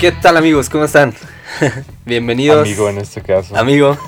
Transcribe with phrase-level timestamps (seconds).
[0.00, 0.70] ¿Qué tal amigos?
[0.70, 1.12] ¿Cómo están?
[2.06, 2.66] Bienvenidos.
[2.66, 3.56] Amigo en este caso.
[3.56, 3.98] Amigo.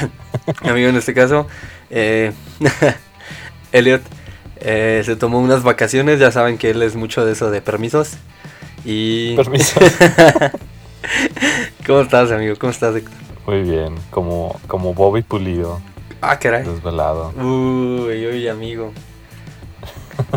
[0.62, 1.46] Amigo en este caso.
[1.90, 2.32] Eh,
[3.72, 4.02] Elliot
[4.60, 6.20] eh, se tomó unas vacaciones.
[6.20, 8.12] Ya saben que él es mucho de eso de permisos.
[8.84, 9.34] Y...
[9.36, 9.82] Permisos.
[11.86, 12.54] ¿Cómo estás, amigo?
[12.58, 13.12] ¿Cómo estás, Héctor?
[13.46, 15.80] Muy bien, como, como Bobby Pulido,
[16.20, 16.62] Ah, caray.
[16.64, 17.30] desvelado.
[17.36, 18.92] Uy, uy, amigo.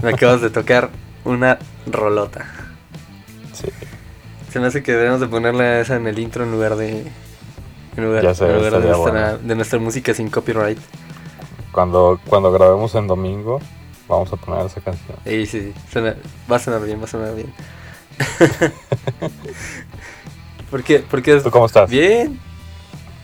[0.01, 0.89] Me acabas de tocar
[1.23, 2.47] una rolota.
[3.53, 3.67] Sí.
[4.55, 7.05] Se me hace que debemos de ponerle esa en el intro en lugar de...
[7.97, 9.37] En lugar, sé, en lugar de, nuestra, bueno.
[9.39, 10.77] de nuestra música sin copyright.
[11.73, 13.59] Cuando, cuando grabemos en domingo,
[14.07, 15.17] vamos a poner esa canción.
[15.25, 15.73] Sí, sí, sí.
[15.91, 16.15] Suena-
[16.49, 17.53] va a sonar bien, va a sonar bien.
[20.71, 20.99] ¿Por qué?
[20.99, 21.35] ¿Por qué?
[21.41, 21.89] ¿Tú cómo estás?
[21.89, 22.39] Bien.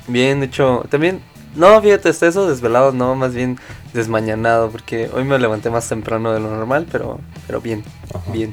[0.10, 1.22] Bien, de hecho, también...
[1.56, 3.58] No, fíjate, hasta eso desvelado, no, más bien
[3.94, 8.30] desmañanado, porque hoy me levanté más temprano de lo normal, pero, pero bien, Ajá.
[8.34, 8.52] bien.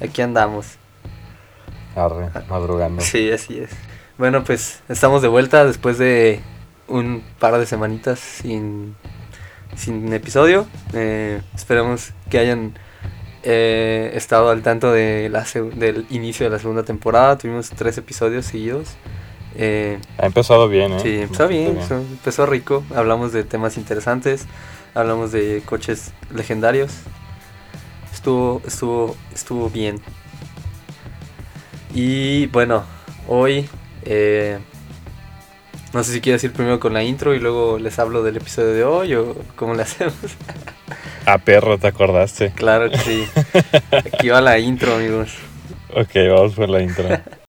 [0.00, 0.81] Aquí andamos.
[1.94, 3.02] Arre, madrugando.
[3.02, 3.70] Sí, así es.
[4.18, 6.40] Bueno, pues estamos de vuelta después de
[6.88, 8.94] un par de semanitas sin,
[9.76, 10.66] sin episodio.
[10.92, 12.74] Eh, esperemos que hayan
[13.42, 17.38] eh, estado al tanto de la del inicio de la segunda temporada.
[17.38, 18.88] Tuvimos tres episodios seguidos.
[19.54, 21.00] Eh, Ha empezado bien, ¿eh?
[21.02, 22.84] sí, empezó bien, empezó, empezó rico.
[22.94, 24.46] Hablamos de temas interesantes,
[24.94, 26.92] hablamos de coches legendarios.
[28.12, 30.00] Estuvo, estuvo, estuvo bien.
[31.94, 32.84] Y bueno,
[33.28, 33.68] hoy
[34.04, 34.58] eh,
[35.92, 38.72] no sé si quieres ir primero con la intro y luego les hablo del episodio
[38.72, 40.14] de hoy o cómo le hacemos.
[41.26, 42.50] A perro, ¿te acordaste?
[42.52, 43.24] claro que sí.
[43.92, 45.34] Aquí va la intro, amigos.
[45.94, 47.04] Ok, vamos por la intro.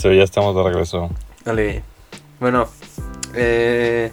[0.00, 1.10] Listo, ya estamos de regreso.
[1.44, 1.82] Dale.
[2.40, 2.68] Bueno,
[3.34, 4.10] eh,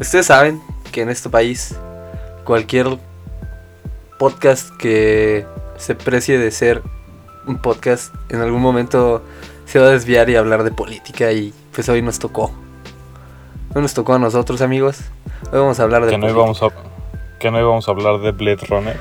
[0.00, 0.60] ustedes saben
[0.90, 1.76] que en este país
[2.42, 2.98] cualquier
[4.18, 5.46] podcast que
[5.76, 6.82] se precie de ser
[7.46, 9.22] un podcast en algún momento
[9.66, 12.50] se va a desviar y hablar de política y pues hoy nos tocó.
[13.72, 14.98] Hoy nos tocó a nosotros amigos.
[15.52, 16.70] Hoy vamos a hablar de Que no, íbamos a,
[17.38, 18.96] que no íbamos a hablar de Blade Runner,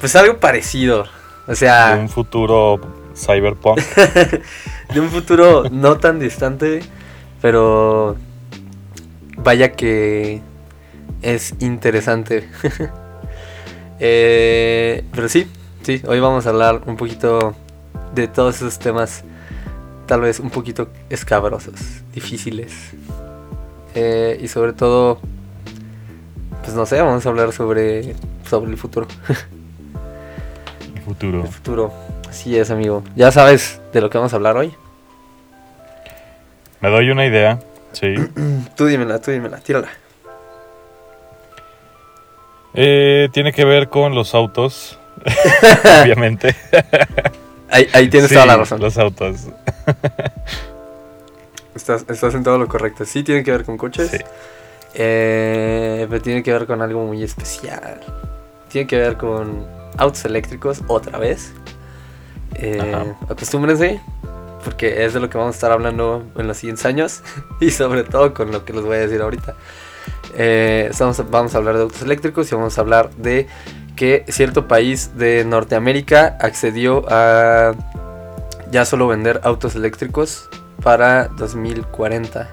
[0.00, 1.04] Pues algo parecido.
[1.46, 2.80] O de sea, un futuro
[3.14, 3.80] cyberpunk.
[4.94, 6.80] de un futuro no tan distante,
[7.42, 8.16] pero
[9.36, 10.40] vaya que
[11.22, 12.48] es interesante.
[14.00, 15.46] Eh, pero sí,
[15.82, 17.54] sí, hoy vamos a hablar un poquito
[18.12, 19.22] de todos esos temas,
[20.06, 21.74] tal vez un poquito escabrosos,
[22.12, 22.72] difíciles.
[23.94, 25.20] Eh, y sobre todo,
[26.64, 28.16] pues no sé, vamos a hablar sobre,
[28.50, 29.06] sobre el futuro.
[30.96, 31.42] El futuro.
[31.42, 31.92] El futuro.
[32.28, 33.04] Así es, amigo.
[33.14, 34.74] ¿Ya sabes de lo que vamos a hablar hoy?
[36.84, 37.60] Me doy una idea,
[37.92, 38.14] sí.
[38.76, 39.88] Tú dímela, tú dímela, tírala.
[42.74, 44.98] Eh, tiene que ver con los autos,
[46.02, 46.54] obviamente.
[47.70, 48.82] Ahí, ahí tienes Sí, toda la razón.
[48.82, 49.46] Los autos.
[51.74, 53.06] Estás, estás en todo lo correcto.
[53.06, 54.10] Sí, tiene que ver con coches.
[54.10, 54.18] Sí.
[54.94, 58.00] Eh, pero tiene que ver con algo muy especial.
[58.68, 59.66] Tiene que ver con
[59.96, 61.52] autos eléctricos otra vez.
[62.54, 62.94] Eh,
[63.28, 64.00] acostúmbrense,
[64.64, 67.22] porque es de lo que vamos a estar hablando en los siguientes años.
[67.60, 69.54] y sobre todo con lo que les voy a decir ahorita.
[70.36, 73.46] Eh, estamos, vamos a hablar de autos eléctricos y vamos a hablar de
[73.94, 77.74] que cierto país de Norteamérica accedió a
[78.72, 80.48] ya solo vender autos eléctricos
[80.82, 82.50] para 2040.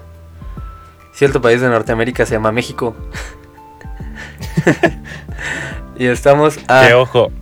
[1.12, 2.94] Cierto país de Norteamérica se llama México.
[5.98, 6.86] y estamos a...
[6.86, 7.32] Que ojo,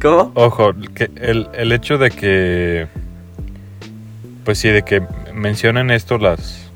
[0.00, 0.32] ¿Cómo?
[0.34, 2.88] ojo, que el, el hecho de que.
[4.44, 5.02] Pues sí, de que
[5.32, 6.70] mencionen esto las.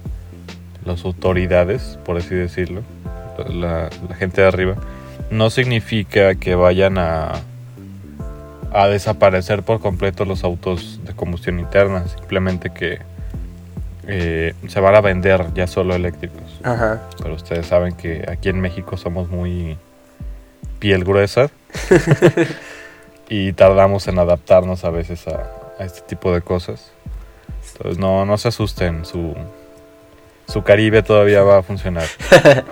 [0.85, 2.83] Las autoridades, por así decirlo.
[3.49, 4.77] La, la gente de arriba.
[5.31, 7.33] No significa que vayan a.
[8.73, 12.07] A desaparecer por completo los autos de combustión interna.
[12.09, 12.99] Simplemente que.
[14.07, 16.61] eh, se van a vender ya solo eléctricos.
[16.63, 17.03] Ajá.
[17.21, 19.77] Pero ustedes saben que aquí en México somos muy
[20.79, 21.51] piel gruesa
[23.29, 26.93] y tardamos en adaptarnos a veces a, a este tipo de cosas.
[27.77, 29.35] Entonces no, no se asusten, su,
[30.49, 32.07] su Caribe todavía va a funcionar.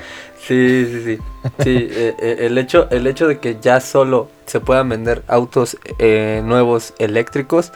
[0.47, 1.19] Sí, sí, sí.
[1.63, 5.79] Sí, eh, eh, el, hecho, el hecho de que ya solo se puedan vender autos
[5.99, 7.73] eh, nuevos eléctricos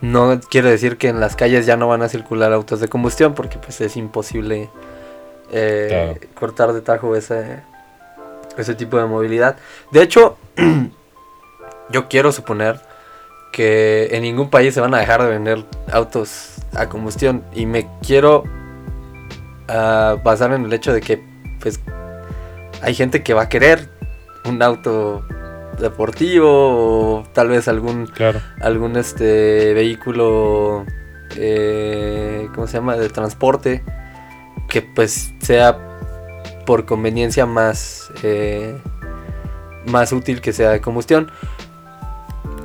[0.00, 3.34] no quiere decir que en las calles ya no van a circular autos de combustión
[3.34, 4.70] porque pues es imposible
[5.50, 6.32] eh, Claro.
[6.34, 7.64] cortar de tajo ese,
[8.56, 9.56] ese tipo de movilidad.
[9.90, 10.36] De hecho,
[11.90, 12.80] yo quiero suponer
[13.52, 17.88] que en ningún país se van a dejar de vender autos a combustión y me
[18.06, 18.44] quiero
[19.68, 21.22] ah, basar en el hecho de que
[21.60, 21.80] pues
[22.82, 23.88] hay gente que va a querer
[24.44, 25.24] un auto
[25.80, 26.48] deportivo
[27.18, 28.40] o tal vez algún Claro.
[28.60, 30.84] algún este vehículo
[31.36, 32.96] eh, ¿cómo se llama?
[32.96, 33.82] de transporte
[34.68, 35.78] que pues sea
[36.66, 38.76] por conveniencia más eh,
[39.86, 41.30] más útil que sea de combustión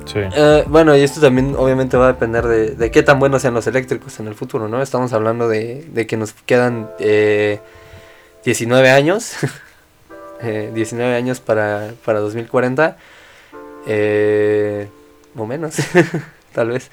[0.06, 0.18] Sí.
[0.18, 3.54] Eh, bueno y esto también obviamente va a depender de, de qué tan buenos sean
[3.54, 7.60] los eléctricos en el futuro no estamos hablando de, de que nos quedan eh,
[8.44, 9.32] 19 años
[10.42, 12.96] eh, 19 años para, para 2040
[13.86, 14.88] eh,
[15.36, 15.76] o menos
[16.52, 16.90] tal vez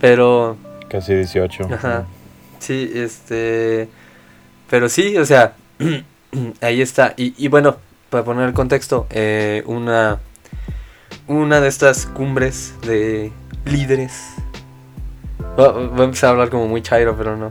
[0.00, 0.56] pero
[0.94, 1.68] Casi 18.
[1.72, 2.06] Ajá.
[2.60, 3.88] Sí, este.
[4.70, 5.54] Pero sí, o sea,
[6.60, 7.14] ahí está.
[7.16, 7.78] Y, y bueno,
[8.10, 10.20] para poner el contexto, eh, una.
[11.26, 13.32] Una de estas cumbres de
[13.64, 14.34] líderes.
[15.56, 17.50] Voy a empezar a hablar como muy chairo, pero no.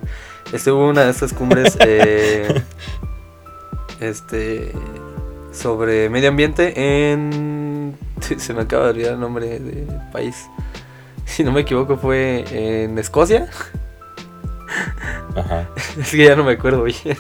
[0.52, 1.76] Este hubo una de estas cumbres.
[1.80, 2.62] eh,
[4.00, 4.72] este.
[5.52, 7.98] Sobre medio ambiente en.
[8.38, 10.48] Se me acaba de olvidar el nombre del país.
[11.26, 13.50] Si no me equivoco, fue en Escocia.
[15.36, 15.68] Ajá.
[16.00, 17.18] Es que ya no me acuerdo bien.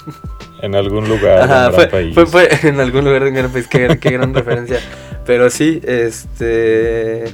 [0.63, 2.13] En algún lugar Ajá, de un fue, gran país.
[2.15, 3.67] fue, fue en algún lugar de un gran país.
[3.67, 4.79] Qué, qué gran referencia.
[5.25, 7.25] Pero sí, este.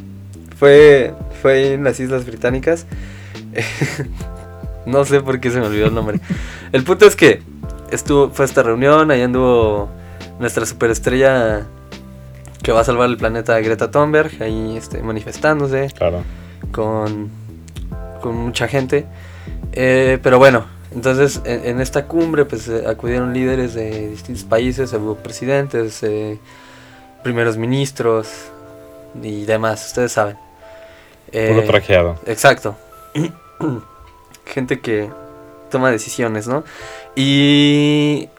[0.57, 2.85] Fue, fue en las Islas Británicas.
[4.85, 6.19] no sé por qué se me olvidó el nombre.
[6.71, 7.41] El punto es que
[7.91, 9.11] estuvo, fue esta reunión.
[9.11, 9.89] Ahí anduvo
[10.39, 11.65] nuestra superestrella
[12.63, 14.41] que va a salvar el planeta Greta Thunberg.
[14.41, 16.23] Ahí este, manifestándose Claro.
[16.71, 17.29] con,
[18.21, 19.05] con mucha gente.
[19.71, 24.91] Eh, pero bueno, entonces en, en esta cumbre pues eh, acudieron líderes de distintos países,
[24.94, 26.39] hubo presidentes, eh,
[27.24, 28.27] primeros ministros
[29.21, 30.36] y demás, ustedes saben.
[31.31, 32.15] Puro Eh, trajeado.
[32.25, 32.75] Exacto.
[34.45, 35.09] Gente que
[35.69, 36.63] toma decisiones, ¿no?
[37.15, 38.30] Y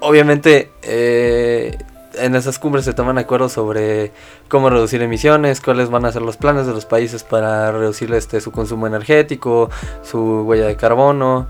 [0.00, 1.78] obviamente eh,
[2.14, 4.12] en esas cumbres se toman acuerdos sobre
[4.48, 8.40] cómo reducir emisiones, cuáles van a ser los planes de los países para reducir este,
[8.40, 9.70] su consumo energético,
[10.02, 11.46] su huella de carbono.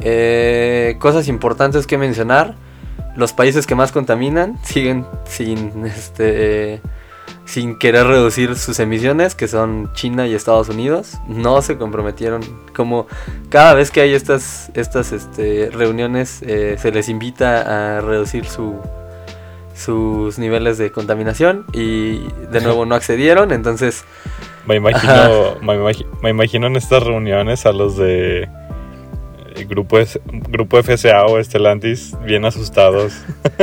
[0.00, 2.54] Eh, cosas importantes que mencionar.
[3.16, 6.80] Los países que más contaminan siguen sin este
[7.44, 12.42] sin querer reducir sus emisiones, que son China y Estados Unidos, no se comprometieron.
[12.74, 13.06] Como
[13.50, 18.80] cada vez que hay estas, estas este, reuniones, eh, se les invita a reducir su,
[19.76, 22.18] sus niveles de contaminación y
[22.50, 24.04] de nuevo no accedieron, entonces
[24.66, 28.48] Me imagino, me, imagi- me imagino en estas reuniones a los de
[29.64, 33.14] grupo, S- grupo FSA o Estelantis bien asustados.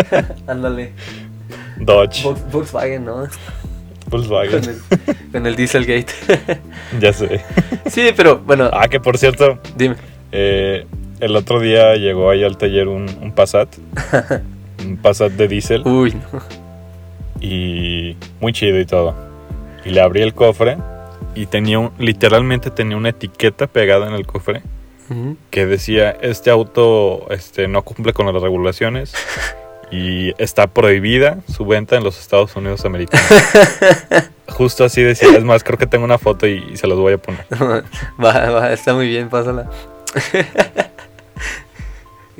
[0.47, 0.91] ándale,
[1.77, 3.15] Dodge, Volks- Volkswagen, ¿no?
[4.09, 6.13] Con Volkswagen, el, con el Dieselgate.
[6.99, 7.41] ya sé.
[7.87, 9.95] sí, pero bueno, Ah, que por cierto, dime.
[10.31, 10.85] eh,
[11.19, 13.69] el otro día llegó ahí al taller un, un Passat,
[14.85, 16.41] un Passat de diésel Uy, no.
[17.41, 19.15] y muy chido y todo.
[19.85, 20.77] Y le abrí el cofre
[21.35, 24.61] y tenía un- literalmente tenía una etiqueta pegada en el cofre
[25.49, 29.13] Que decía este auto este no cumple con las regulaciones
[29.91, 33.25] y está prohibida su venta en los Estados Unidos americanos.
[34.49, 37.13] Justo así decía, es más, creo que tengo una foto y, y se los voy
[37.13, 37.45] a poner.
[38.23, 39.69] va, va, está muy bien, pásala.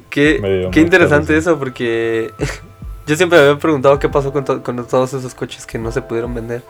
[0.10, 0.40] qué
[0.72, 2.32] qué interesante eso, porque
[3.08, 5.92] yo siempre me había preguntado qué pasó con, to- con todos esos coches que no
[5.92, 6.62] se pudieron vender.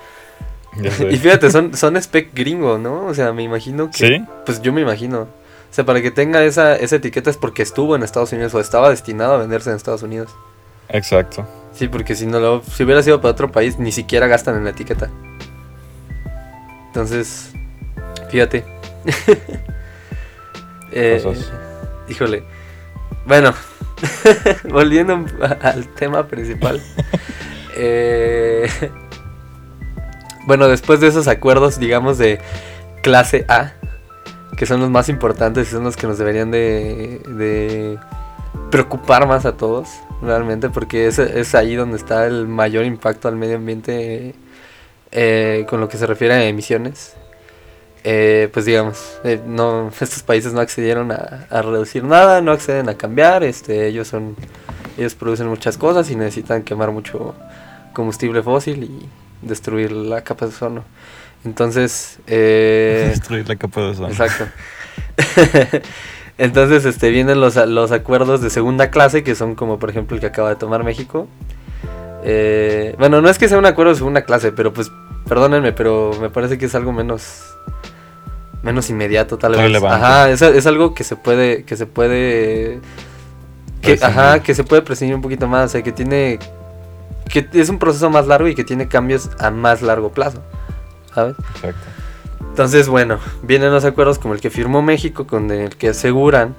[1.12, 3.06] Y fíjate, son, son spec gringo, ¿no?
[3.06, 3.98] O sea, me imagino que...
[4.08, 4.26] ¿Sí?
[4.46, 5.28] Pues yo me imagino.
[5.74, 8.60] O sea, para que tenga esa, esa etiqueta es porque estuvo en Estados Unidos o
[8.60, 10.30] estaba destinado a venderse en Estados Unidos.
[10.90, 11.48] Exacto.
[11.74, 14.66] Sí, porque si no lo, si hubiera sido para otro país, ni siquiera gastan en
[14.66, 15.10] la etiqueta.
[16.88, 17.52] Entonces,
[18.30, 18.64] fíjate.
[20.96, 21.24] Eh,
[22.08, 22.44] híjole.
[23.26, 23.52] Bueno,
[24.70, 26.80] volviendo a- al tema principal.
[27.76, 28.70] Eh,
[30.46, 32.40] bueno, después de esos acuerdos, digamos, de
[33.02, 33.72] clase A,
[34.64, 38.00] que son los más importantes y son los que nos deberían de,
[38.72, 39.90] preocupar más a todos,
[40.22, 44.36] realmente, porque es, es ahí donde está el mayor impacto al medio ambiente
[45.12, 47.14] eh, con lo que se refiere a emisiones.
[48.06, 52.88] Eh, pues digamos, eh, no, estos países no accedieron a, a reducir nada, no acceden
[52.88, 54.38] a cambiar, este, ellos son,
[54.98, 57.36] ellos producen muchas cosas y necesitan quemar mucho
[57.92, 59.10] combustible fósil y
[59.46, 60.86] destruir la capa de ozono.
[61.46, 64.10] Entonces, eh, Destruir la capa de ozono.
[64.10, 64.46] Exacto.
[66.38, 70.22] Entonces, este, vienen los, los acuerdos de segunda clase, que son como por ejemplo el
[70.22, 71.28] que acaba de tomar México.
[72.24, 74.92] Eh, bueno, no es que sea un acuerdo de segunda clase, pero pues
[75.28, 77.44] perdónenme, pero me parece que es algo menos
[78.64, 79.62] menos inmediato tal vez.
[79.62, 80.04] Relevante.
[80.04, 82.80] Ajá, es, es algo que se puede que se puede
[83.82, 86.40] que, ajá, que se puede prescindir un poquito más, o sea, que tiene
[87.30, 90.42] que es un proceso más largo y que tiene cambios a más largo plazo,
[91.14, 91.36] ¿sabes?
[91.56, 91.80] Exacto.
[92.50, 96.56] Entonces, bueno, vienen los acuerdos como el que firmó México, con el que aseguran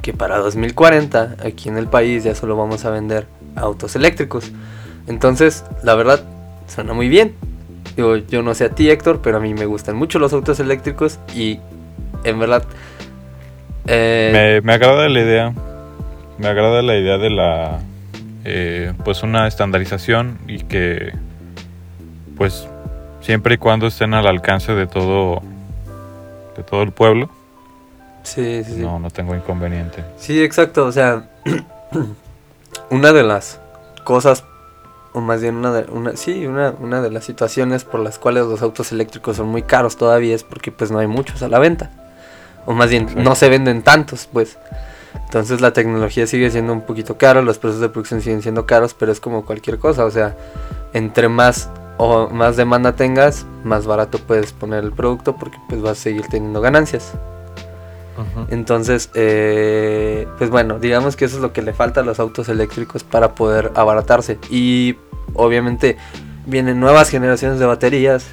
[0.00, 4.50] que para 2040 aquí en el país ya solo vamos a vender autos eléctricos.
[5.06, 6.24] Entonces, la verdad,
[6.66, 7.34] suena muy bien.
[7.96, 10.58] Digo, yo no sé a ti, Héctor, pero a mí me gustan mucho los autos
[10.60, 11.60] eléctricos y
[12.24, 12.64] en verdad...
[13.86, 15.52] eh, Me, me agrada la idea.
[16.38, 17.80] Me agrada la idea de la.
[18.44, 21.12] eh, pues una estandarización y que.
[22.36, 22.66] Pues
[23.22, 25.42] siempre y cuando estén al alcance de todo.
[26.56, 27.30] De todo el pueblo.
[28.22, 28.76] sí, sí.
[28.76, 30.04] No, no tengo inconveniente.
[30.18, 30.84] Sí, exacto.
[30.84, 31.30] O sea,
[32.90, 33.58] una de las
[34.04, 34.44] cosas,
[35.12, 38.44] o más bien una de, una, sí, una, una de las situaciones por las cuales
[38.46, 41.58] los autos eléctricos son muy caros todavía es porque pues no hay muchos a la
[41.58, 41.90] venta.
[42.66, 43.22] O más bien, Exacto.
[43.22, 44.58] no se venden tantos, pues.
[45.24, 48.94] Entonces la tecnología sigue siendo un poquito cara, los precios de producción siguen siendo caros,
[48.94, 50.04] pero es como cualquier cosa.
[50.04, 50.36] O sea,
[50.92, 55.98] entre más o más demanda tengas, más barato puedes poner el producto porque pues vas
[55.98, 57.12] a seguir teniendo ganancias.
[58.50, 62.48] Entonces, eh, pues bueno, digamos que eso es lo que le falta a los autos
[62.48, 64.38] eléctricos para poder abaratarse.
[64.50, 64.96] Y
[65.34, 65.96] obviamente
[66.46, 68.26] vienen nuevas generaciones de baterías.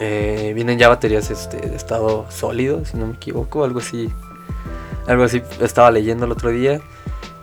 [0.00, 4.10] eh, vienen ya baterías este, de estado sólido, si no me equivoco, algo así.
[5.06, 6.80] Algo así estaba leyendo el otro día.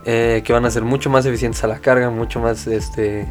[0.05, 3.27] eh, que van a ser mucho más eficientes a la carga, mucho más este.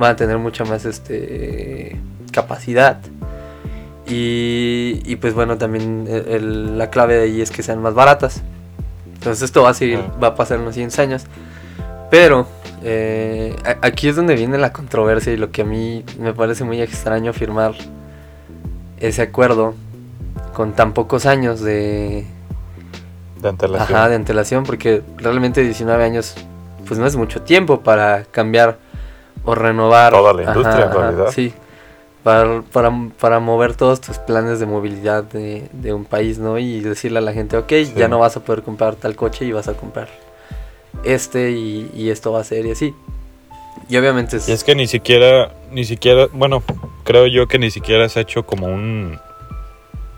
[0.00, 1.96] Van a tener mucha más este
[2.32, 2.98] capacidad.
[4.08, 7.94] Y, y pues bueno, también el- el- la clave de ahí es que sean más
[7.94, 8.42] baratas.
[9.14, 11.24] Entonces esto va a seguir, va a pasar los siguientes años.
[12.10, 12.46] Pero
[12.82, 16.80] eh, aquí es donde viene la controversia y lo que a mí me parece muy
[16.80, 17.74] extraño firmar
[18.98, 19.74] ese acuerdo
[20.54, 22.24] con tan pocos años de,
[23.40, 23.96] De antelación.
[23.96, 26.34] ajá, de antelación, porque realmente 19 años
[26.88, 28.78] pues no es mucho tiempo para cambiar
[29.44, 30.12] o renovar.
[30.12, 31.30] Toda la industria, en realidad.
[31.30, 31.52] Sí,
[32.22, 36.58] para, para, para mover todos tus planes de movilidad de, de un país, ¿no?
[36.58, 39.52] Y decirle a la gente, ok, ya no vas a poder comprar tal coche y
[39.52, 40.08] vas a comprar
[41.04, 42.94] este y, y esto va a ser y así.
[43.88, 44.48] Y obviamente es...
[44.48, 46.62] Y es que ni siquiera, ni siquiera, bueno,
[47.04, 49.18] creo yo que ni siquiera se ha hecho como un,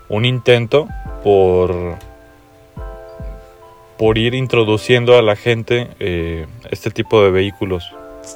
[0.09, 0.87] un intento
[1.23, 1.73] por,
[3.97, 7.91] por ir introduciendo a la gente eh, este tipo de vehículos.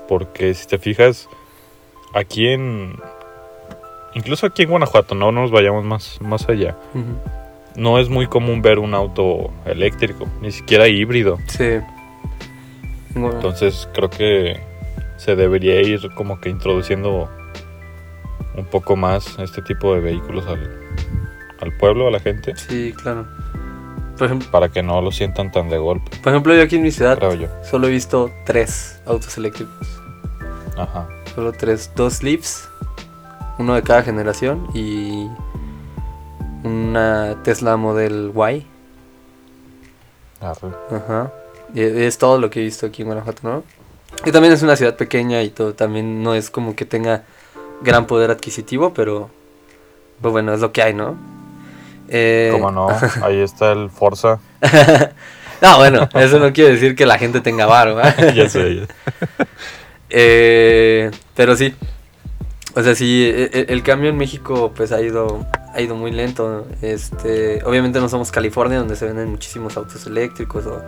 [0.08, 1.28] Porque si te fijas,
[2.14, 2.96] aquí en,
[4.14, 6.76] incluso aquí en Guanajuato, no nos vayamos más, más allá,
[7.76, 11.38] no es muy común ver un auto eléctrico, ni siquiera híbrido.
[11.48, 11.80] Sí.
[13.14, 14.60] Bueno, Entonces creo que
[15.18, 17.30] se debería ir como que introduciendo
[18.56, 20.80] un poco más este tipo de vehículos al,
[21.62, 23.28] al pueblo, a la gente, sí, claro.
[24.18, 26.84] Por ejemplo, para que no lo sientan tan de golpe, por ejemplo, yo aquí en
[26.84, 27.48] mi ciudad creo yo.
[27.64, 29.88] solo he visto tres autos eléctricos.
[30.76, 31.08] Ajá.
[31.36, 32.68] Solo tres, dos Leafs,
[33.60, 35.28] uno de cada generación y
[36.64, 38.66] una Tesla Model Y.
[40.42, 40.74] arre.
[40.92, 41.32] Ajá.
[41.74, 43.64] Y es todo lo que he visto aquí en Guanajuato, ¿no?
[44.26, 47.24] Y también es una ciudad pequeña y todo, también no es como que tenga
[47.82, 49.30] gran poder adquisitivo, pero
[50.22, 51.16] pues bueno, es lo que hay, ¿no?
[52.10, 52.88] Eh, ¿Cómo no?
[53.24, 54.40] Ahí está el Forza.
[55.62, 58.00] no, bueno, eso no quiere decir que la gente tenga varo,
[58.36, 58.88] ya sé.
[60.10, 61.74] Eh, pero sí.
[62.76, 66.12] O sea, sí, e- e- el, cambio en México pues ha ido ha ido muy
[66.12, 66.68] lento.
[66.82, 70.82] Este, obviamente no somos California donde se venden muchísimos autos eléctricos o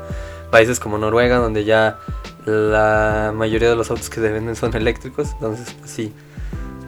[0.52, 2.00] países como Noruega donde ya
[2.46, 5.30] la mayoría de los autos que se venden son eléctricos.
[5.34, 6.14] Entonces, pues sí.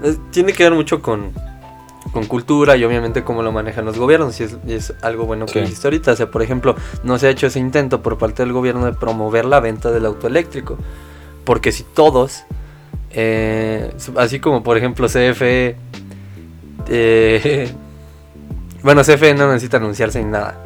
[0.03, 1.31] Eh, Tiene que ver mucho con
[2.11, 5.45] con cultura y obviamente cómo lo manejan los gobiernos y es, y es algo bueno
[5.45, 5.59] que Sí.
[5.61, 8.51] dijiste ahorita, o sea, por ejemplo, no se ha hecho ese intento por parte del
[8.53, 10.77] gobierno de promover la venta del auto eléctrico.
[11.45, 12.43] Porque si todos,
[13.11, 15.75] eh, así como por ejemplo CFE,
[16.89, 17.71] eh,
[18.83, 20.57] bueno, CFE no necesita anunciarse ni nada,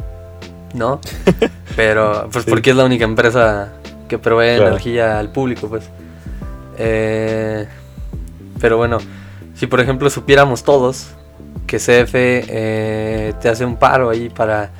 [0.73, 0.99] ¿no?
[1.75, 2.49] Pero, pues Sí.
[2.51, 3.73] porque es la única empresa
[4.07, 4.67] que provee Claro.
[4.69, 5.83] energía al público, pues.
[6.77, 7.67] Eh,
[8.59, 8.97] pero bueno,
[9.55, 11.07] si por ejemplo supiéramos todos
[11.65, 14.71] que CFE eh, te hace un paro ahí para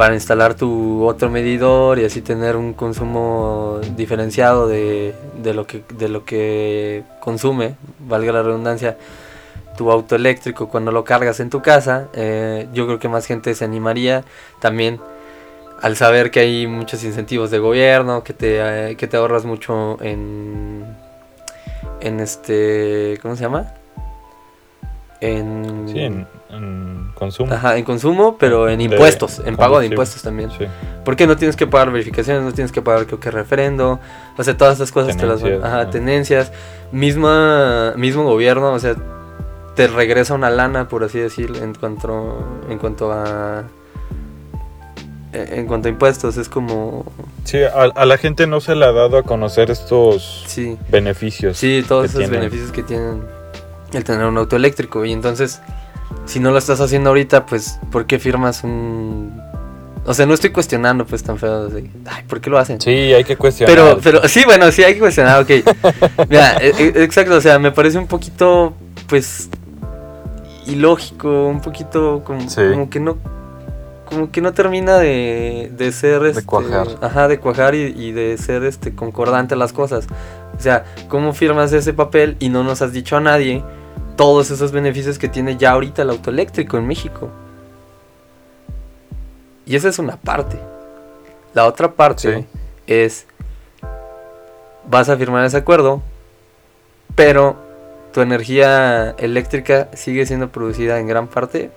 [0.00, 5.84] para instalar tu otro medidor y así tener un consumo diferenciado de, de lo que
[5.94, 8.96] de lo que consume, valga la redundancia,
[9.76, 13.54] tu auto eléctrico cuando lo cargas en tu casa, eh, yo creo que más gente
[13.54, 14.24] se animaría
[14.60, 15.00] también
[15.82, 19.98] al saber que hay muchos incentivos de gobierno, que te, eh, que te ahorras mucho
[20.02, 20.96] en
[22.00, 23.74] en este, ¿cómo se llama?
[25.20, 25.88] En...
[25.88, 27.52] Sí, en, en consumo.
[27.52, 30.50] Ajá, en consumo, pero en De impuestos, en pago de impuestos también.
[30.50, 30.66] Sí.
[31.04, 34.00] Porque no tienes que pagar verificaciones, no tienes que pagar creo que referendo,
[34.36, 35.90] o sea, todas esas cosas te las van, Tenencias, ajá, ajá.
[35.90, 36.52] tenencias,
[36.92, 38.96] misma, mismo gobierno, o sea,
[39.76, 43.64] te regresa una lana, por así decir, en cuanto, en cuanto a,
[45.32, 47.04] en cuanto a impuestos, es como,
[47.44, 51.56] Sí, a, a la gente no se le ha dado a conocer estos sí, beneficios.
[51.56, 52.40] sí, todos esos tienen.
[52.40, 53.22] beneficios que tienen
[53.98, 55.60] el tener un auto eléctrico, y entonces,
[56.26, 59.40] si no lo estás haciendo ahorita, pues, ¿por qué firmas un,
[60.04, 62.80] o sea, no estoy cuestionando, pues, tan feo, de, ay, ¿por qué lo hacen?
[62.80, 63.74] Sí, hay que cuestionar.
[63.74, 65.50] Pero, pero sí, bueno, sí hay que cuestionar, ok.
[66.28, 68.74] Mira, e- e- exacto, o sea, me parece un poquito,
[69.08, 69.48] pues,
[70.66, 72.62] ilógico, un poquito como, Sí.
[72.70, 73.18] como que no,
[74.08, 76.88] como que no termina de, de ser, este, cuajar.
[77.00, 80.06] ajá, de cuajar y, y de ser, este, concordante las cosas.
[80.58, 83.62] O sea, ¿cómo firmas ese papel y no nos has dicho a nadie
[84.20, 87.30] todos esos beneficios que tiene ya ahorita el auto eléctrico en México?
[89.64, 90.60] Y esa es una parte.
[91.54, 92.46] La otra parte Sí.
[92.86, 93.26] es
[94.86, 96.02] vas a firmar ese acuerdo,
[97.14, 97.56] pero
[98.12, 101.70] tu energía eléctrica sigue siendo producida en gran parte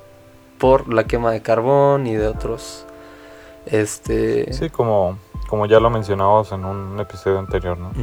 [0.58, 2.86] por la quema de carbón y de otros
[3.68, 7.94] este Sí, como, como ya lo mencionábamos en un episodio anterior, ¿no?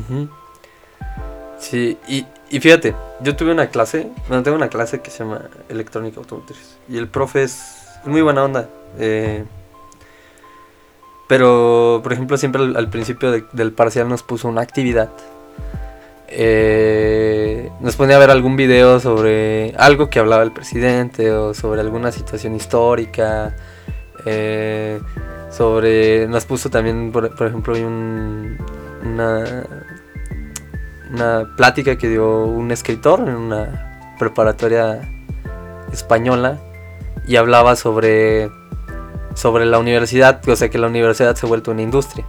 [1.58, 5.42] Sí, y, y fíjate, yo tuve una clase, bueno, tengo una clase que se llama
[5.68, 6.76] Electrónica Automotriz.
[6.88, 8.68] Y el profe es muy buena onda.
[8.98, 9.44] eh,
[11.28, 15.10] pero, por ejemplo, siempre al, principio de- del parcial nos puso una actividad.
[16.26, 21.80] Eh, nos ponía a ver algún video sobre algo que hablaba el presidente o sobre
[21.80, 23.54] alguna situación histórica.
[24.26, 25.00] eh,
[25.50, 26.26] sobre.
[26.28, 28.58] Nos puso también, por, por ejemplo, un,
[29.04, 29.64] una,
[31.12, 35.00] una plática que dio un escritor en una preparatoria
[35.92, 36.58] española
[37.26, 38.50] y hablaba sobre
[39.34, 42.26] sobre la universidad, o sea que la universidad se ha vuelto una industria.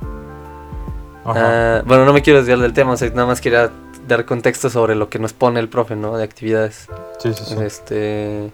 [1.25, 3.69] Ah, bueno, no me quiero desviar del tema, o sea, nada más quería
[4.07, 6.17] dar contexto sobre lo que nos pone el profe, ¿no?
[6.17, 6.87] De actividades.
[7.19, 7.55] sí, sí, sí.
[7.61, 8.51] Este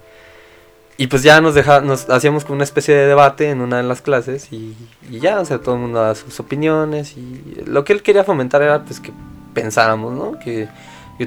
[1.00, 3.84] y pues ya nos deja, nos hacíamos como una especie de debate en una de
[3.84, 4.76] las clases y,
[5.12, 8.24] y ya, o sea, todo el mundo daba sus opiniones y lo que él quería
[8.24, 9.12] fomentar era pues que
[9.58, 10.38] pensáramos, ¿no?
[10.38, 10.67] Que,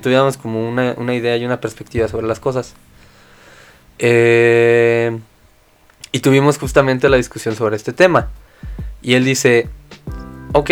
[0.01, 2.75] tuviéramos como una, idea y una perspectiva sobre las cosas.
[3.99, 5.19] Eh,
[6.13, 8.29] y tuvimos justamente la discusión sobre este tema.
[9.03, 9.69] Y él dice,
[10.53, 10.71] ok,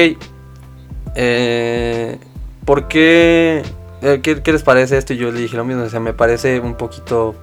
[1.16, 2.18] eh,
[2.64, 3.64] ¿por qué,
[4.03, 5.14] eh, qué, qué les parece esto?
[5.14, 7.35] Y yo le dije lo mismo, o sea, me parece un poquito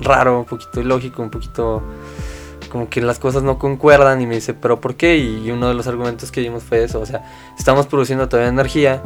[0.00, 1.80] raro, un poquito ilógico, un poquito
[2.72, 5.16] como que las cosas no concuerdan y me dice, pero ¿por qué?
[5.18, 7.22] Y uno de los argumentos que dimos fue eso, o sea,
[7.56, 9.02] estamos produciendo todavía energía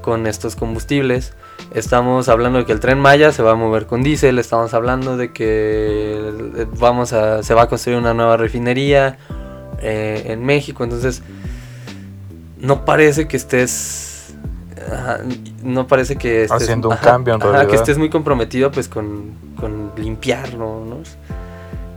[0.00, 1.34] con estos combustibles,
[1.74, 5.16] estamos hablando de que el tren Maya se va a mover con diésel, estamos hablando
[5.16, 9.18] de que eh, vamos a, se va a construir una nueva refinería
[9.80, 11.22] eh, en México, entonces
[12.58, 14.34] no parece que estés
[14.90, 15.20] ajá,
[15.62, 17.70] no parece que estés Haciendo un ajá, cambio, en ajá, realidad.
[17.70, 20.98] que estés muy comprometido pues con, con limpiarlo, ¿no?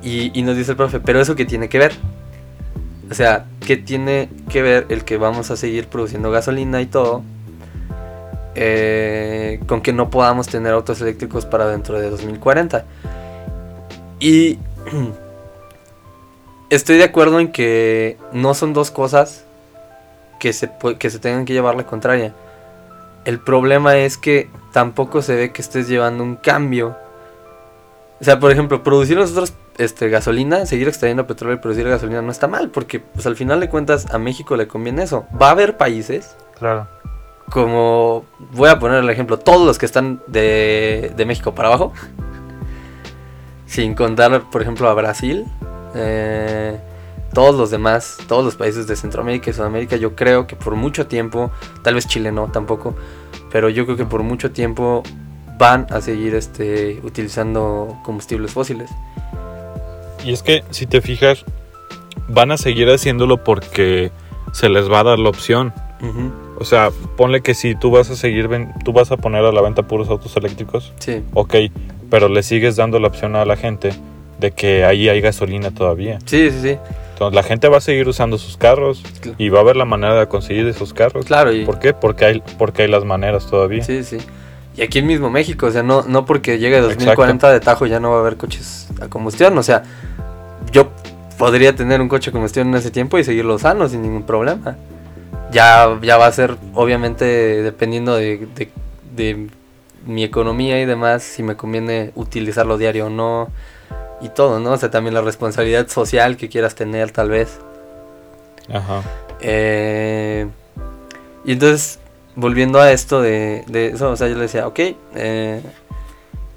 [0.02, 1.94] Y, y nos dice el profe, pero eso qué tiene que ver?
[3.10, 7.24] O sea, ¿qué tiene que ver el que vamos a seguir produciendo gasolina y todo
[8.56, 12.86] eh, con que no podamos tener autos eléctricos para dentro de 2040?
[14.20, 14.60] Y
[16.70, 19.46] estoy de acuerdo en que no son dos cosas
[20.40, 22.34] que se, que se tengan que llevar la contraria.
[23.26, 26.98] El problema es que tampoco se ve que estés llevando un cambio.
[28.20, 32.32] O sea, por ejemplo, producir nosotros este, gasolina, seguir extrayendo petróleo y producir gasolina no
[32.32, 35.26] está mal, porque pues al final de cuentas a México le conviene eso.
[35.42, 36.88] Va a haber países Claro.
[37.50, 41.94] Como, voy a poner el ejemplo, todos los que están de, de México para abajo,
[43.66, 45.46] sin contar, por ejemplo, a Brasil,
[45.96, 46.80] eh,
[47.34, 51.08] todos los demás, todos los países de Centroamérica y Sudamérica, yo creo que por mucho
[51.08, 51.52] tiempo,
[51.82, 52.96] tal vez Chile no tampoco,
[53.52, 55.04] pero yo creo que por mucho tiempo
[55.58, 58.90] van a seguir este, utilizando combustibles fósiles.
[60.24, 61.44] Y es que, si te fijas,
[62.28, 64.12] van a seguir haciéndolo porque
[64.52, 65.74] se les va a dar la opción.
[66.02, 66.32] Ujú,
[66.64, 68.50] O sea, ponle que si tú vas a seguir,
[68.86, 71.56] tú vas a poner a la venta puros autos eléctricos, Sí, ok,
[72.10, 73.92] pero le sigues dando la opción a la gente
[74.40, 76.20] de que ahí hay gasolina todavía.
[76.26, 76.78] sí, sí, sí.
[77.12, 79.04] Entonces la gente va a seguir usando sus carros
[79.38, 81.26] y va a haber la manera de conseguir esos carros.
[81.26, 81.94] Claro, y, ¿Por qué?
[81.94, 83.84] Porque hay, porque hay las maneras todavía.
[83.84, 84.20] Sí, sí.
[84.78, 88.00] Y aquí en mismo México, o sea, no, no porque llegue 2040 de Tajo ya
[88.00, 89.84] no va a haber coches a combustión, o sea,
[90.72, 90.88] yo
[91.38, 94.78] podría tener un coche a combustión en ese tiempo y seguirlo sano sin ningún problema.
[95.54, 97.26] Ya, ya va a ser, obviamente,
[97.62, 98.70] dependiendo de, de-
[99.16, 99.48] de
[100.06, 103.50] mi economía y demás, si me conviene utilizarlo diario o no,
[104.22, 104.72] y todo, ¿no?
[104.72, 107.60] O sea, también la responsabilidad social que quieras tener, tal vez.
[108.74, 109.02] Ajá.
[109.42, 110.48] Eh,
[111.46, 112.00] y entonces,
[112.36, 114.80] volviendo a esto de, de eso, o sea, yo le decía, ok,
[115.16, 115.62] eh,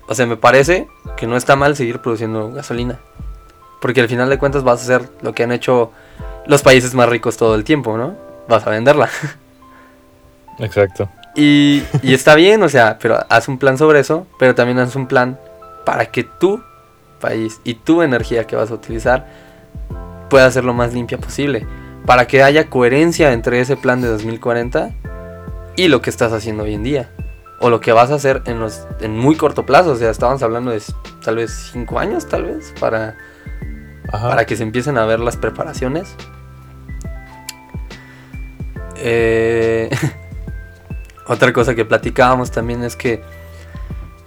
[0.08, 2.98] o sea, me parece que no está mal seguir produciendo gasolina.
[3.80, 5.90] Porque al final de cuentas vas a hacer lo que han hecho
[6.46, 8.14] los países más ricos todo el tiempo, ¿no?
[8.48, 9.08] Vas a venderla.
[10.58, 11.08] Exacto.
[11.34, 14.96] Y, y está bien, o sea, pero haz un plan sobre eso, pero también haz
[14.96, 15.38] un plan
[15.84, 16.62] para que tu
[17.20, 19.26] país y tu energía que vas a utilizar
[20.28, 21.66] pueda ser lo más limpia posible.
[22.04, 24.90] Para que haya coherencia entre ese plan de 2040
[25.76, 27.10] y lo que estás haciendo hoy en día.
[27.58, 29.92] O lo que vas a hacer en, los, en muy corto plazo.
[29.92, 30.82] O sea, estábamos hablando de
[31.24, 33.16] tal vez 5 años, tal vez, para,
[34.12, 34.28] Ajá.
[34.28, 36.14] para que se empiecen a ver las preparaciones.
[38.98, 39.90] Eh,
[41.26, 43.22] otra cosa que platicábamos también es que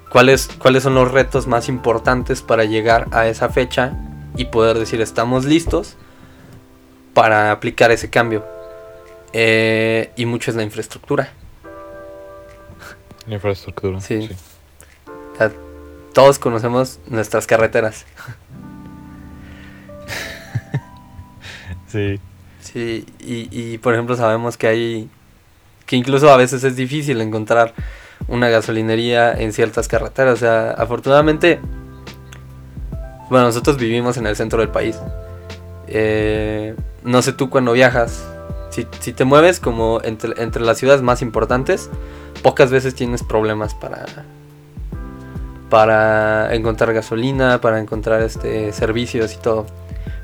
[0.10, 3.94] cuáles, cuáles son los retos más importantes para llegar a esa fecha
[4.36, 5.96] y poder decir estamos listos
[7.14, 8.46] para aplicar ese cambio.
[9.34, 11.30] Eh, y mucho es la infraestructura.
[13.28, 14.02] La infraestructura.
[14.02, 14.30] Sí.
[15.34, 15.52] O sea,
[16.14, 18.06] todos conocemos nuestras carreteras.
[21.92, 22.20] Sí.
[22.62, 25.10] Sí, y, y por ejemplo sabemos que hay,
[25.86, 27.74] que incluso a veces es difícil encontrar
[28.28, 30.34] una gasolinería en ciertas carreteras.
[30.36, 31.60] O sea, afortunadamente,
[33.30, 34.98] bueno, nosotros vivimos en el centro del país.
[35.88, 38.24] Eh, no sé tú cuando viajas,
[38.70, 41.90] si, si te mueves como entre, entre las ciudades más importantes,
[42.44, 44.06] pocas veces tienes problemas para
[45.70, 49.68] para encontrar gasolina, para encontrar este servicios y todo.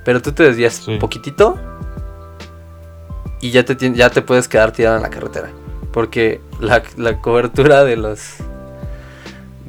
[0.03, 0.91] Pero tú te desvías Sí.
[0.91, 1.59] un poquitito
[3.45, 5.49] y ya te, ya te puedes quedar tirado en la carretera.
[5.93, 8.37] Porque la, la cobertura de los.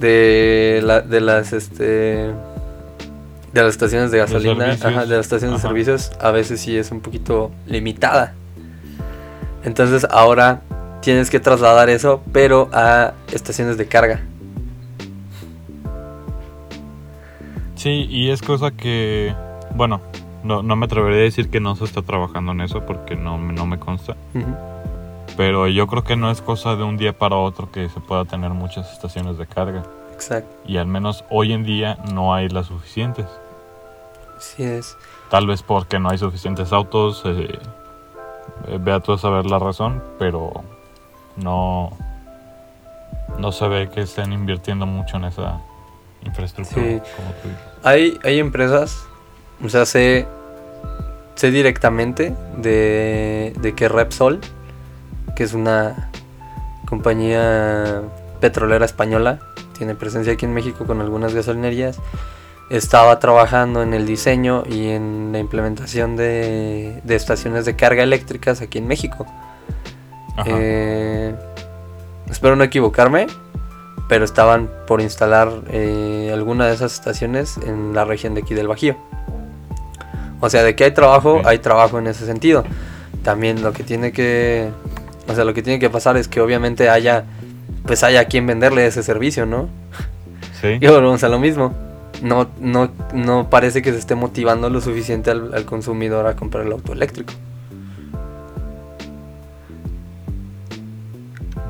[0.00, 1.52] de, la, de las.
[1.52, 1.84] este.
[3.52, 5.68] de las estaciones de gasolina, ajá, de las estaciones Ajá.
[5.68, 8.32] de servicios, a veces sí es un poquito limitada.
[9.62, 10.62] Entonces ahora
[11.02, 14.22] tienes que trasladar eso, pero a estaciones de carga.
[17.74, 19.34] Sí, y es cosa que,
[19.74, 20.00] bueno,
[20.46, 23.37] no, no me atrevería a decir que no se está trabajando en eso porque no,
[23.38, 24.16] me- no me consta.
[25.37, 28.24] Pero yo creo que no es cosa de un día para otro que se pueda
[28.24, 29.82] tener muchas estaciones de carga.
[30.14, 33.26] Exacto, Y al menos hoy en día no hay las suficientes.
[34.38, 34.96] sí es.
[35.30, 37.22] Tal vez porque no hay suficientes autos.
[37.26, 37.59] eh,
[38.68, 40.52] eh, vea tú a saber la razón, pero
[41.37, 41.90] no,
[43.38, 45.61] no se ve que estén invirtiendo mucho en esa
[46.24, 46.82] infraestructura.
[46.87, 47.00] Sí.
[47.16, 47.64] Como tú dices.
[47.85, 49.06] Hay, hay empresas,
[49.64, 50.27] o sea, sé,
[51.35, 54.40] sé directamente de, de que Repsol,
[55.35, 56.11] que es una
[56.87, 58.03] compañía
[58.40, 59.40] petrolera española,
[59.77, 61.99] tiene presencia aquí en México con algunas gasolinerías,
[62.71, 68.61] estaba trabajando en el diseño y en la implementación de, de estaciones de carga eléctricas
[68.61, 69.27] aquí en México.
[70.45, 71.35] Eh,
[72.29, 73.27] espero no equivocarme,
[74.09, 78.69] pero estaban por instalar eh, alguna de esas estaciones en la región de aquí del
[78.69, 78.97] Bajío.
[80.40, 82.64] O sea, de que hay trabajo, hay trabajo en ese sentido.
[83.22, 84.70] También lo que tiene que,
[85.29, 87.25] o sea, lo que tiene que pasar es que obviamente haya,
[87.87, 89.68] pues haya quien venderle ese servicio, ¿no?
[90.61, 90.79] sí.
[90.81, 91.75] Y volvemos a lo mismo.
[92.22, 96.64] No, no, no parece que se esté motivando lo suficiente al, al consumidor a comprar
[96.66, 97.33] el auto eléctrico.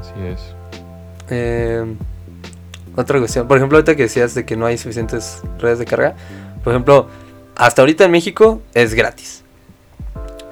[0.01, 0.55] Así es.
[1.31, 1.85] Eh,
[2.95, 6.15] otra cuestión, por ejemplo, ahorita que decías de que no hay suficientes redes de carga,
[6.65, 7.09] por ejemplo,
[7.57, 9.43] hasta ahorita en México es gratis.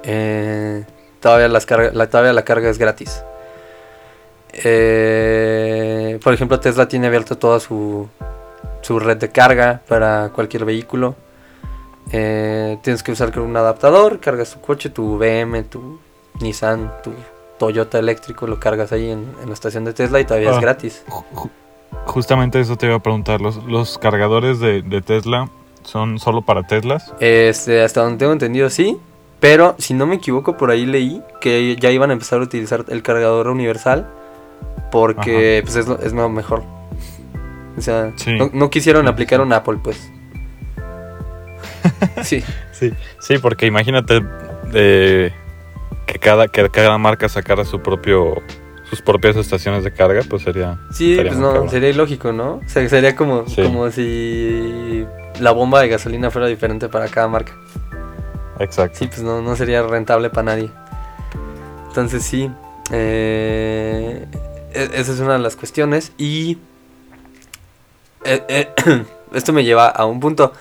[0.03, 0.85] Eh,
[1.21, 3.23] todavía, las carga- la, todavía la carga es gratis.
[4.53, 8.09] Eh, por ejemplo, Tesla tiene abierto toda su,
[8.83, 11.15] su red de carga para cualquier vehículo.
[12.13, 15.99] Eh, tienes que usar un adaptador, cargas tu coche, tu BM, tu
[16.41, 17.13] Nissan, tu
[17.59, 20.61] Toyota eléctrico, lo cargas ahí en, en la estación de Tesla y todavía es Ah.
[20.61, 21.03] gratis.
[21.09, 21.51] Ju-
[22.07, 23.41] Justamente eso te iba a preguntar.
[23.41, 25.49] ¿Los, los cargadores de, de Tesla
[25.85, 27.13] son solo para Teslas?
[27.21, 28.97] Este, hasta donde tengo entendido, sí.
[29.41, 32.85] Pero si no me equivoco, por ahí leí que ya iban a empezar a utilizar
[32.89, 34.09] el cargador universal.
[34.91, 36.63] Porque pues es, lo- es lo mejor.
[37.77, 38.33] O sea, Sí.
[38.39, 40.11] no, no quisieron aplicar un Apple, pues.
[42.23, 42.43] sí,
[42.73, 42.93] Sí.
[43.21, 44.23] Sí, porque imagínate
[44.73, 45.33] eh,
[46.07, 48.35] que, cada, que cada marca sacara su propio
[48.91, 50.79] sus propias estaciones de carga, pues sería...
[50.93, 51.71] sí, pues no, cabrón.
[51.71, 52.57] sería ilógico, ¿no?
[52.65, 53.63] O sea, sería como, Sí.
[53.63, 55.05] como si
[55.41, 57.53] la bomba de gasolina fuera diferente para cada marca.
[58.59, 58.99] Exacto.
[58.99, 60.71] Sí, pues no, no sería rentable para nadie.
[61.89, 62.51] Entonces sí,
[62.91, 64.27] eh,
[64.73, 66.13] e- esa es una de las cuestiones.
[66.19, 66.59] Y
[68.25, 68.69] eh, eh,
[69.33, 70.53] esto me lleva a un punto.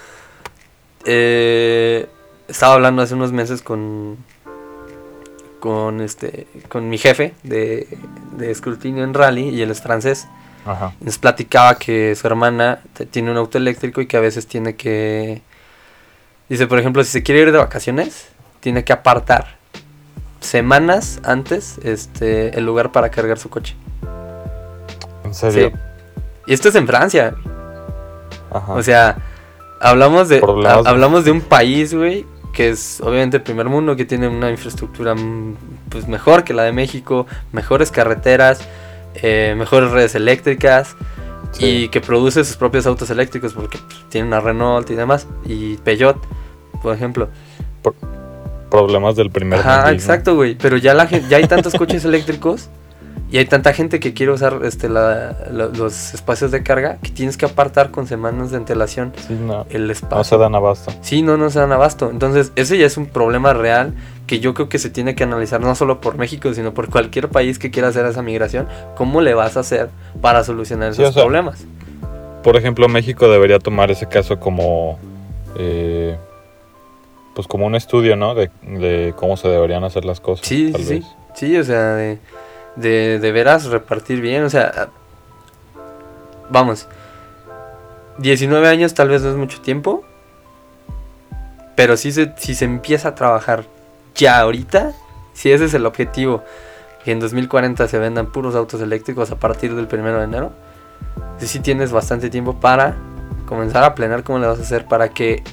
[1.05, 2.07] Eh,
[2.47, 4.17] estaba hablando hace unos meses con
[5.59, 7.87] con este con mi jefe de,
[8.37, 10.27] de escrutinio en rally y él es francés.
[10.65, 10.93] Ajá.
[11.01, 12.79] Nos platicaba que su hermana
[13.11, 15.41] tiene un auto eléctrico y que a veces tiene que
[16.49, 18.27] dice, por ejemplo, si se quiere ir de vacaciones,
[18.59, 19.57] tiene que apartar
[20.39, 23.75] semanas antes este el lugar para cargar su coche.
[25.23, 25.71] ¿En serio?
[25.73, 25.75] Sí.
[26.47, 27.35] Y esto es en Francia.
[28.51, 28.73] Ajá.
[28.73, 29.17] O sea,
[29.81, 34.05] hablamos de ha- hablamos de un país, güey, que es obviamente el primer mundo, que
[34.05, 35.55] tiene una infraestructura mm,
[35.89, 38.61] pues mejor que la de México, mejores carreteras,
[39.15, 40.95] eh, mejores redes eléctricas
[41.51, 41.65] Sí.
[41.65, 45.77] y que produce sus propios autos eléctricos porque pues, tiene una Renault y demás y
[45.77, 46.17] Peugeot,
[46.81, 47.29] por ejemplo.
[48.71, 49.93] Problemas del primer Ajá, mundismo.
[49.93, 52.69] exacto, güey, pero ya la ya hay tantos coches eléctricos
[53.31, 57.11] y hay tanta gente que quiere usar este la- la- los espacios de carga que
[57.11, 60.17] tienes que apartar con semanas de antelación Sí, no, el espacio.
[60.17, 60.91] no se dan abasto.
[61.01, 62.09] Sí, no, no se dan abasto.
[62.09, 63.93] Entonces, ese ya es un problema real
[64.33, 67.29] que yo creo que se tiene que analizar no solo por México, sino por cualquier
[67.29, 68.67] país que quiera hacer esa migración.
[68.95, 69.89] ¿Cómo le vas a hacer
[70.21, 71.63] para solucionar Sí, esos o sea, problemas?
[72.41, 74.97] Por ejemplo, México debería tomar ese caso como.
[75.55, 76.17] eh,
[77.35, 78.33] pues como un estudio, ¿no?
[78.33, 80.47] De, de cómo se deberían hacer las cosas.
[80.47, 80.93] Sí, tal sí, sí.
[80.95, 81.05] vez.
[81.35, 82.17] Sí, o sea, de,
[82.75, 84.43] de, de veras repartir bien.
[84.45, 84.89] O sea,
[86.49, 86.87] vamos.
[88.17, 90.03] 19 años tal vez no es mucho tiempo.
[91.75, 93.65] Pero si se, si se empieza a trabajar
[94.15, 94.93] ya ahorita,
[95.33, 96.43] si ese es el objetivo,
[97.03, 100.51] que en 2040 se vendan puros autos eléctricos a partir del 1 de enero,
[101.37, 102.95] si sí tienes bastante tiempo para
[103.45, 105.43] comenzar a planear cómo le vas a hacer para que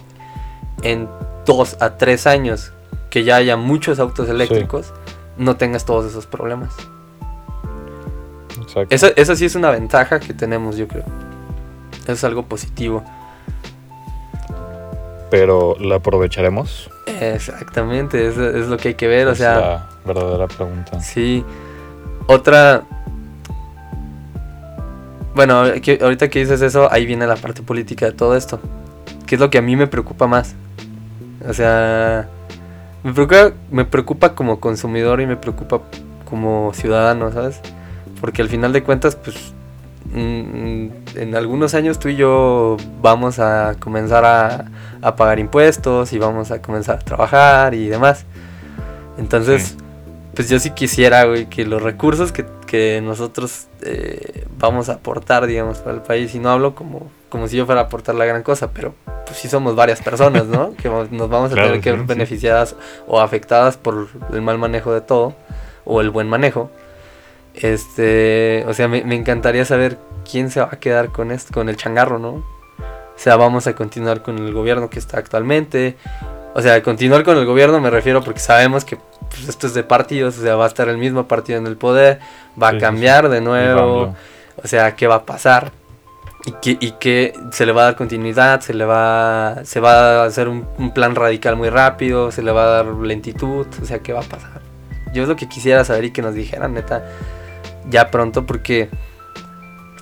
[0.83, 1.09] en
[1.46, 2.73] 2 a 3 años
[3.11, 4.92] que ya haya muchos autos eléctricos,
[5.37, 6.73] no tengas todos esos problemas.
[8.61, 8.94] Exacto.
[8.94, 11.05] Eso, eso sí es una ventaja que tenemos, yo creo.
[12.03, 13.05] Eso es algo positivo.
[15.31, 16.90] Pero ¿la aprovecharemos?
[17.21, 19.29] Exactamente, eso es lo que hay que ver.
[19.29, 21.01] O Es sea, la verdadera pregunta.
[21.01, 21.45] sí.
[22.27, 22.83] Otra.
[25.35, 28.61] Bueno, que- ahorita que dices eso, ahí viene la parte política de todo esto.
[29.27, 30.55] Que es lo que a mí me preocupa más.
[31.49, 32.29] O sea,
[33.05, 35.81] me preocupa, me preocupa como consumidor y me preocupa
[36.29, 37.61] como ciudadano, ¿sabes?
[38.21, 39.55] Porque al final de cuentas, pues,
[40.15, 44.67] en algunos años tú y yo vamos a comenzar a,
[45.03, 48.25] a pagar impuestos y vamos a comenzar a trabajar y demás.
[49.19, 49.77] Entonces, Sí.
[50.35, 55.47] pues yo sí quisiera, güey, que los recursos que, que nosotros eh, vamos a aportar,
[55.47, 58.25] digamos, para el país, y no hablo como, como si yo fuera a aportar la
[58.25, 58.95] gran cosa, pero
[59.27, 60.75] pues sí somos varias personas, ¿no?
[60.83, 62.07] que nos vamos a Claro, tener que ver sí.
[62.07, 65.35] beneficiadas o afectadas por el mal manejo de todo,
[65.85, 66.71] o el buen manejo.
[67.55, 69.99] Este, o sea, me, me encantaría saber
[70.31, 72.31] quién se va a quedar con esto, con el changarro, ¿no?
[72.31, 75.97] O sea, vamos a continuar con el gobierno que está actualmente.
[76.55, 79.83] O sea, continuar con el gobierno me refiero porque sabemos que pues, esto es de
[79.85, 82.19] partidos, o sea, va a estar el mismo partido en el poder,
[82.61, 84.15] va Sí, a sí, cambiar de Y nuevo,
[84.63, 85.73] o sea, qué va a pasar
[86.47, 90.23] y que, y que se le va a dar continuidad, se le va, se va
[90.23, 93.85] a hacer un, un plan radical muy rápido, se le va a dar lentitud, o
[93.85, 94.63] sea, qué va a pasar.
[95.13, 97.05] Yo es lo que quisiera saber y que nos dijeran, neta,
[97.88, 98.88] ya pronto, porque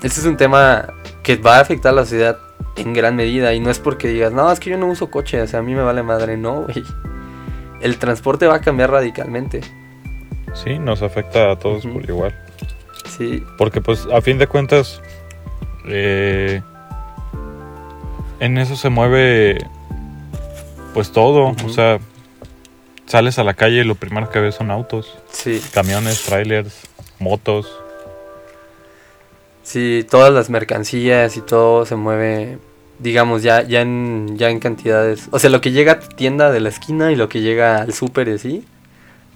[0.03, 0.89] este es un tema
[1.23, 2.39] que va a afectar a la sociedad
[2.77, 5.41] en gran medida y no es porque digas, no, es que yo no uso coche,
[5.43, 6.85] o sea, a mí me vale madre, no, güey.
[7.81, 9.61] El transporte va a cambiar radicalmente,
[10.55, 12.35] Sí, nos afecta a todos por igual.
[13.17, 15.01] sí, Porque pues a fin de cuentas,
[15.87, 16.63] eh,
[18.41, 19.59] en eso se mueve
[20.95, 21.55] pues todo.
[21.65, 21.99] O sea,
[23.07, 25.63] sales a la calle y lo primero que ves son autos, sí.
[25.73, 26.89] camiones, trailers,
[27.19, 27.67] motos.
[29.63, 32.59] Sí, todas las mercancías y todo se mueve,
[33.01, 35.29] digamos, ya, ya, en, ya en cantidades.
[35.31, 37.83] O sea, lo que llega a tu tienda de la esquina y lo que llega
[37.83, 38.65] al súper y así,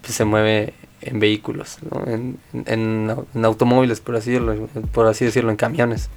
[0.00, 2.04] pues se mueve en vehículos, ¿no?
[2.10, 6.08] en, en, au- en automóviles, por así, decirlo, por así decirlo, en camiones.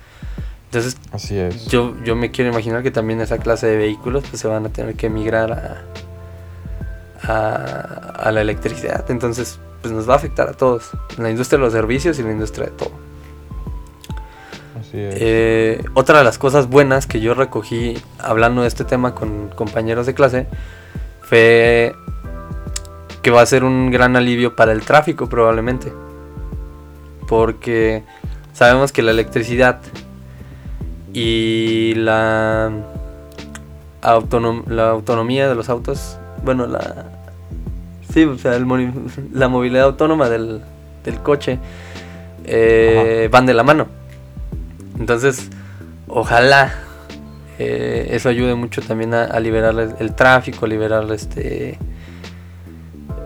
[0.68, 1.68] Entonces, Así es.
[1.68, 4.70] yo, yo me quiero imaginar que también esa clase de vehículos pues, se van a
[4.70, 5.84] tener que migrar a,
[7.24, 9.10] a, a la electricidad.
[9.10, 12.22] Entonces, pues nos va a afectar a todos, en la industria de los servicios y
[12.22, 12.90] en la industria de todo.
[14.80, 15.16] Así es.
[15.20, 20.08] Eh, otra de las cosas buenas que yo recogí hablando de este tema con compañeros
[20.08, 20.48] de clase
[21.22, 21.96] fue
[23.22, 25.94] que va a ser un gran alivio para el tráfico probablemente.
[27.28, 28.04] Porque
[28.54, 29.82] sabemos que la electricidad
[31.14, 32.72] y la,
[34.02, 37.12] autonom- la autonomía de los autos, bueno, la,
[38.16, 38.66] sí, o sea, el
[39.34, 40.62] la movilidad autónoma del,
[41.04, 41.60] del coche
[42.46, 43.88] eh, van de la mano.
[44.98, 45.50] Entonces,
[46.08, 46.74] ojalá
[47.60, 51.78] eh, eso ayude mucho también a, liberar el, tráfico, a liberar este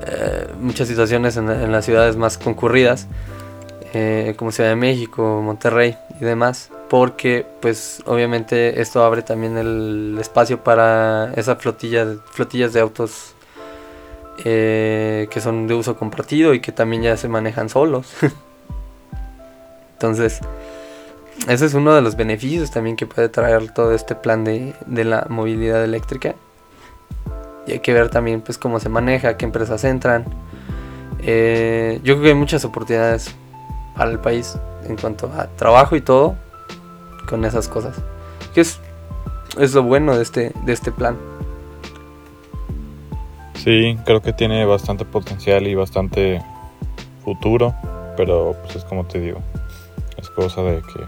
[0.08, 3.08] eh, muchas situaciones en, las ciudades más concurridas,
[4.38, 10.64] como Ciudad de México, Monterrey y demás, porque pues obviamente esto abre también el espacio
[10.64, 13.36] para esa flotilla, flotillas de autos
[14.44, 18.14] que son de uso compartido y que también ya se manejan solos.
[19.94, 20.40] Entonces,
[21.48, 25.26] ese es uno de los beneficios también que puede traer todo este plan de, la
[25.30, 26.36] movilidad eléctrica.
[27.66, 30.26] Y hay que ver también pues cómo se maneja, qué empresas entran.
[31.20, 33.36] Eh, yo creo que hay muchas oportunidades
[33.96, 36.36] para el país en cuanto a trabajo y todo
[37.28, 37.96] con esas cosas.
[38.54, 38.80] Que es,
[39.58, 41.18] es lo bueno de este, de este plan.
[43.64, 46.42] Sí, creo que tiene bastante potencial y bastante
[47.24, 47.76] futuro,
[48.16, 49.40] pero pues es como te digo,
[50.18, 51.06] es cosa de que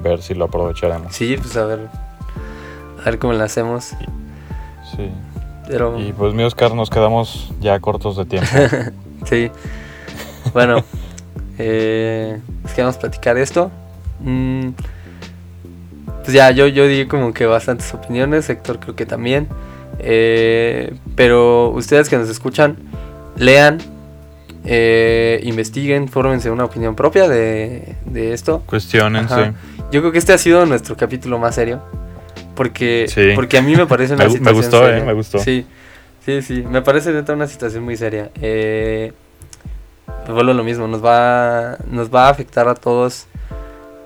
[0.00, 1.14] ver si lo aprovecharemos.
[1.14, 1.88] Sí, pues a ver.
[3.00, 3.94] A ver cómo lo hacemos.
[4.96, 5.10] Sí.
[5.66, 5.98] Pero...
[5.98, 8.48] Y pues mi Oscar, nos quedamos ya cortos de tiempo.
[9.24, 9.50] sí.
[10.52, 10.84] Bueno,
[11.58, 13.70] eh, pues queremos platicar esto.
[14.20, 14.68] Mm,
[16.22, 19.48] pues ya, yo, yo di como que bastantes opiniones, Héctor creo que también.
[19.98, 22.76] Eh, pero ustedes que nos escuchan,
[23.36, 23.78] lean,
[24.64, 28.62] eh, investiguen, fórmense una opinión propia de, esto.
[28.66, 29.52] Cuestionense.
[29.92, 31.80] Yo creo que este ha sido nuestro capítulo más serio.
[32.54, 34.54] Porque, porque a mí me parece una me, situación.
[34.54, 35.38] Me gustó, Eh, me gustó.
[35.38, 35.66] Sí,
[36.24, 36.64] sí, sí.
[36.68, 38.30] Me parece dentro una situación muy seria.
[38.40, 39.12] Eh,
[40.26, 43.26] vuelvo a lo mismo, nos va, nos va a afectar a todos.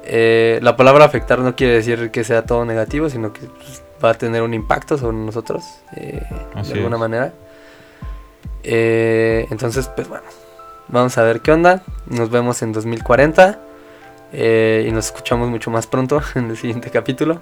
[0.04, 4.10] Eh, la palabra afectar no quiere decir que sea todo negativo, sino que pues, va
[4.10, 5.64] a tener un impacto sobre nosotros
[5.96, 6.22] eh,
[6.64, 7.32] de alguna manera.
[8.62, 10.24] entonces, pues bueno,
[10.92, 11.82] Vamos a ver qué onda.
[12.06, 13.60] Nos vemos en 2040.
[14.32, 17.40] Eh, y nos escuchamos mucho más pronto en el siguiente capítulo.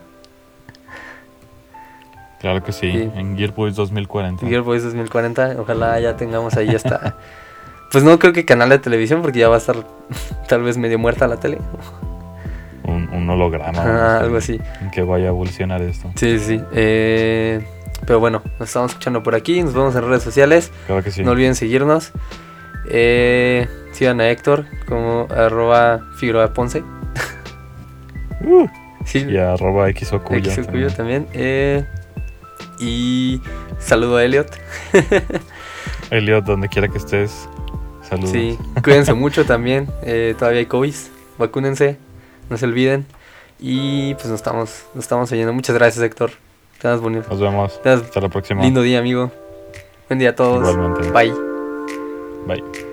[2.40, 4.46] Claro que sí, en Gearboys 2040.
[4.46, 7.16] Gearboys 2040, ojalá ya tengamos ahí hasta...
[7.90, 9.76] pues no creo que canal de televisión porque ya va a estar
[10.48, 11.58] tal vez medio muerta la tele.
[13.34, 14.18] Un, holograma.
[14.18, 14.60] algo así.
[14.92, 16.10] Que vaya a evolucionar esto.
[16.16, 16.60] Sí, sí.
[16.72, 17.60] Eh,
[18.06, 20.70] pero bueno, nos estamos escuchando por aquí, nos vemos en redes sociales.
[20.86, 21.22] Claro que sí.
[21.22, 22.12] No olviden seguirnos.
[22.90, 26.82] Eh, sigan a Héctor como arroba Figueroa Ponce.
[28.40, 28.68] Uh,
[29.14, 30.94] y arroba Xocuyo también.
[30.94, 31.26] también.
[31.32, 31.84] Eh,
[32.78, 33.40] y
[33.80, 34.48] saludo a Elliot.
[36.10, 37.48] Elliot, donde quiera que estés,
[38.08, 38.30] saludos.
[38.30, 39.88] Sí, cuídense mucho también.
[40.02, 40.94] Eh, todavía hay COVID.
[41.36, 41.98] Vacúnense,
[42.48, 43.06] no se olviden.
[43.58, 45.52] Y pues nos estamos, nos estamos oyendo.
[45.52, 46.30] Muchas gracias, Héctor.
[46.80, 47.28] Te bonito.
[47.28, 47.80] Nos vemos.
[47.84, 48.62] Hasta la próxima.
[48.62, 49.32] Lindo día, amigo.
[50.08, 50.68] Buen día a todos.
[50.68, 51.10] Igualmente.
[51.10, 51.34] Bye.
[52.46, 52.87] Bye.